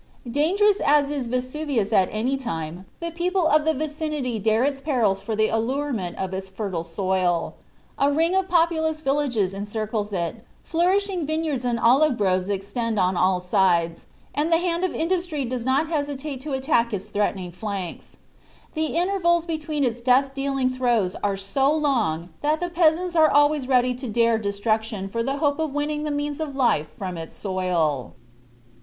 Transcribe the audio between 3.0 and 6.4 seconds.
the people of the vicinity dare its perils for the allurement of